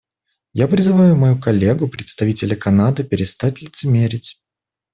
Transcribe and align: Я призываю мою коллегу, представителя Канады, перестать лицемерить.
Я 0.53 0.67
призываю 0.67 1.15
мою 1.15 1.39
коллегу, 1.39 1.87
представителя 1.87 2.55
Канады, 2.55 3.03
перестать 3.03 3.61
лицемерить. 3.61 4.41